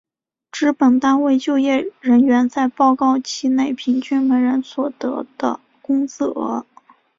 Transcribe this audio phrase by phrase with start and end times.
[0.51, 6.65] 指本单位就业人员在报告期内平均每人所得的工资额。